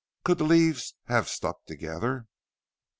Could 0.23 0.39
the 0.39 0.45
leaves 0.45 0.95
have 1.05 1.29
stuck 1.29 1.63
together?" 1.65 2.25